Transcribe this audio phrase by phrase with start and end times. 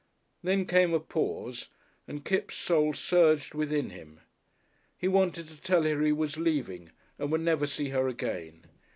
[0.41, 1.67] Then came a pause
[2.07, 4.19] and Kipps' soul surged within him.
[4.97, 6.89] He wanted to tell her he was leaving
[7.19, 8.65] and would never see her again.